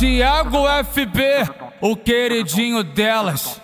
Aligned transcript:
Tiago 0.00 0.64
FB, 0.94 1.20
o 1.82 1.94
queridinho 1.94 2.82
delas. 2.82 3.60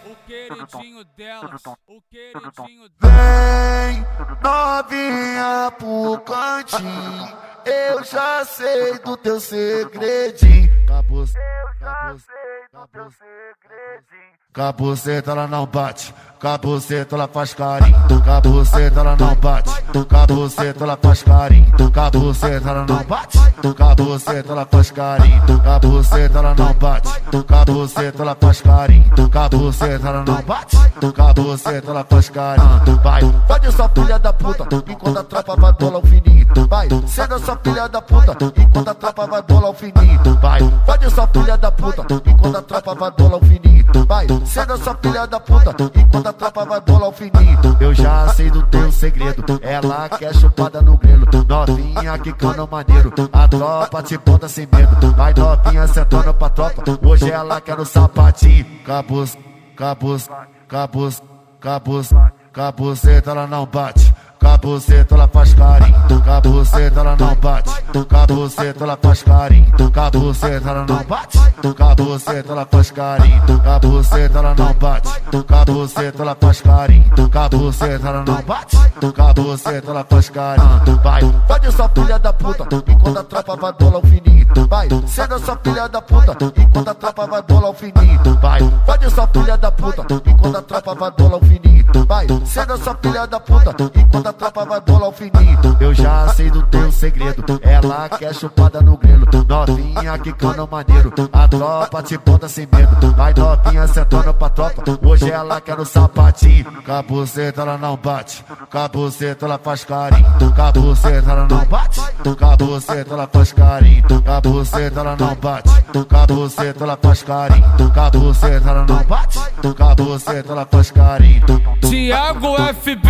Vem 3.01 4.05
novinha 4.45 5.73
pro 5.79 6.21
cantinho, 6.27 7.33
eu 7.65 8.05
já 8.05 8.45
sei 8.45 8.99
do 8.99 9.17
teu 9.17 9.41
segredinho. 9.41 10.71
Acabou, 10.85 11.25
acabou, 11.25 13.11
segredinho. 13.11 14.37
Cabuceta 14.53 15.31
ela 15.31 15.47
não 15.47 15.65
bate, 15.65 16.15
cabuceta 16.39 17.15
ela 17.15 17.29
faz 17.29 17.55
carinho. 17.55 17.97
Cabuceta 18.23 19.01
ela 19.01 19.17
não 19.17 19.35
bate, 19.37 19.76
cabuceta 20.05 20.85
ela 20.85 20.99
faz 21.01 21.23
carinho. 21.23 21.91
Cabuceta 21.93 22.71
ela 22.71 22.87
não 22.87 23.03
bate, 23.05 23.39
cabuceta 23.77 24.53
ela 24.53 24.67
faz 24.67 24.91
carinho. 24.91 25.61
Cabuceta 25.63 26.39
ela 26.39 26.55
não 26.55 26.75
bate, 26.75 27.09
cabuceta 27.47 28.23
ela 28.23 28.37
faz 28.41 28.61
carinho. 28.61 29.31
Cabuceta 29.31 30.09
ela 30.09 30.25
não 30.25 30.43
bate, 30.43 30.77
cabuceta 31.15 31.91
ela 31.91 32.05
faz 32.09 32.29
carinho. 32.29 33.01
Vai, 33.03 33.23
pode 33.47 33.73
sua 33.73 33.89
filha 33.89 34.19
da 34.19 34.33
puta, 34.33 34.67
enquanto 34.87 35.19
a 35.19 35.25
tropa 35.25 35.57
vai 35.57 35.73
bolar 35.73 35.99
o 35.99 36.07
fininho. 36.07 36.47
Vai, 36.69 36.89
ceda 37.07 37.39
sua 37.39 37.57
filha 37.63 37.89
da 37.89 38.03
puta, 38.03 38.37
enquanto 38.57 38.89
a 38.89 38.95
tropa 38.95 39.27
vai 39.27 39.43
bolar 39.43 39.71
o 39.71 39.75
fininho. 39.75 40.21
Vai, 40.41 40.61
pode 40.85 41.11
sua 41.11 41.27
filha 41.29 41.57
da 41.57 41.71
puta, 41.71 42.07
enquanto 42.27 42.57
a 42.57 42.63
tropa 42.63 42.95
vai 42.95 43.11
bolar 43.11 43.37
o 43.37 43.45
fininho. 43.45 43.87
Vai, 44.07 44.27
ceda 44.45 44.77
sua 44.77 44.95
filha 44.97 45.27
da 45.27 45.41
puta, 45.41 45.75
enquanto 45.95 46.27
a 46.27 46.33
tropa 46.33 46.65
vai 46.65 46.81
bolar 46.81 47.09
o 47.09 47.13
fininho. 47.13 47.77
Eu 47.81 47.95
já 47.95 48.29
sei 48.29 48.51
do 48.51 48.63
teu 48.65 48.91
segredo, 48.91 49.45
ela 49.63 49.86
quer 50.19 50.35
chupada 50.35 50.81
no 50.83 50.97
grelo. 50.97 51.27
Novinha 51.49 52.19
que 52.19 52.33
cana 52.33 52.67
maneiro, 52.67 53.13
a 53.33 53.49
tropa 53.49 54.03
te 54.03 54.19
bota 54.19 54.49
sem 54.49 54.67
medo. 54.73 55.15
Vai 55.15 55.35
novinha 55.35 55.87
sentando 55.89 56.35
pra 56.35 56.49
tropa, 56.49 56.83
hoje 57.03 57.31
ela 57.31 57.61
quer 57.61 57.79
o 57.79 57.85
sapatinho. 57.85 58.67
Cabos, 58.85 59.37
cabos, 59.77 60.29
cabos, 60.69 61.23
cabos, 61.61 62.11
cabuceta 62.53 63.31
ela 63.31 63.47
não 63.47 63.67
bate. 63.67 64.06
Cabuceta 64.47 65.15
ela 65.17 65.27
faz 65.27 65.55
carinho, 65.55 66.23
cabuceta 66.25 67.01
ela 67.01 67.17
não 67.17 67.35
bate. 67.35 67.71
Cabuceta 68.09 68.85
ela 68.85 68.99
faz 69.03 69.23
carinho, 69.25 69.91
cabuceta 69.91 70.71
ela 70.71 70.87
não 70.87 71.05
bate. 71.05 71.39
Cabuceta 71.77 72.53
ela 72.53 72.65
faz 72.65 72.91
carinho, 72.93 73.61
cabuceta 73.61 74.39
ela 74.39 74.55
não 74.55 74.73
bate. 74.75 75.09
Cabuceta 75.49 76.23
ela 76.23 76.37
faz 76.41 76.61
carinho, 76.61 77.29
cabuceta 77.29 78.09
ela 78.09 78.25
não 78.25 78.43
bate. 78.43 78.77
Cabuceta 79.15 79.91
ela 79.91 80.07
faz 80.09 80.31
carinho. 80.31 81.01
Vai, 81.03 81.23
pode 81.49 81.73
sua 81.73 81.89
filha 81.89 82.19
da 82.19 82.33
puta, 82.33 82.69
enquanto 82.87 83.19
a 83.19 83.25
tropa 83.25 83.57
vai 83.57 83.73
bolar 83.73 83.99
o 83.99 84.07
fininho. 84.07 84.46
Vai, 84.69 84.89
ceda 85.07 85.39
sua 85.39 85.57
filha 85.63 85.89
da 85.89 86.03
puta, 86.03 86.37
enquanto 86.57 86.89
a 86.89 86.95
tropa 86.95 87.27
vai 87.27 87.43
bolar 87.43 87.71
o 87.71 87.75
fininho. 87.75 88.21
Vai, 88.41 88.61
pode 88.85 89.11
sua 89.11 89.27
filha 89.29 89.57
da 89.57 89.71
puta, 89.71 90.07
enquanto 90.27 90.57
a 90.57 90.63
tropa 90.63 90.95
vai 90.95 91.11
bolar 91.11 91.37
o 91.37 91.45
fininho. 91.45 91.87
Vai, 92.07 92.27
ceda 92.45 92.77
sua 92.77 92.95
filha 92.97 93.27
da 93.27 93.41
puta, 93.41 93.75
enquanto 93.95 94.27
a 94.27 94.33
tropa 94.33 94.65
vai 94.65 94.81
bolar 94.81 95.09
o 95.09 95.13
fininho. 95.13 95.59
Eu 95.81 95.95
já 95.95 96.29
sei 96.29 96.51
do 96.51 96.63
teu 96.65 96.91
segredo, 96.91 97.45
ela 97.63 98.09
quer 98.09 98.35
chupada 98.35 98.81
no 98.81 98.97
grelo. 98.97 99.27
Novinha 99.49 100.19
que 100.19 100.33
cana 100.33 100.67
maneiro, 100.67 101.13
a 101.33 101.49
tropa 101.49 102.03
te 102.03 102.19
bota 102.19 102.49
sem 102.49 102.67
medo. 102.73 103.15
Vai 103.15 103.33
novinha 103.35 103.87
sentando 103.87 104.35
pra 104.35 104.49
tropa, 104.49 104.83
hoje 105.03 105.31
ela 105.31 105.61
quer 105.61 105.79
o 105.79 105.85
sapatinho. 105.85 106.65
Cabuceta 106.83 107.63
ela 107.63 107.79
não 107.79 107.97
bate, 107.97 108.45
cabuceta 108.71 109.47
ela 109.47 109.59
faz 109.59 109.85
carinho. 109.85 110.53
Cabuceta 110.55 111.31
ela 111.31 111.47
não 111.47 111.65
bate, 111.67 112.01
cabuceta 112.39 113.15
ela 113.15 113.29
faz 113.33 113.53
carinho. 113.53 114.05
Cabuceta 114.37 115.01
ela 115.01 115.17
não 115.17 115.35
bate, 115.35 115.71
cabuceta 116.11 116.85
ela 116.85 116.99
faz 117.03 117.23
carinho. 117.23 117.91
Cabuceta 117.95 118.69
ela 118.69 118.85
não 118.87 119.03
bate, 119.05 119.39
cabuceta 119.75 120.53
ela 120.53 120.69
faz 120.71 120.91
carinho. 120.91 121.43
Tiago 121.81 122.55
FB, 122.83 123.09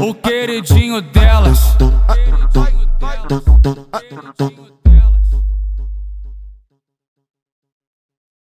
o 0.00 0.14
queridinho 0.14 1.02
delas. 1.02 1.74
O 1.74 1.92
queridinho 2.14 2.88
delas. 2.98 3.83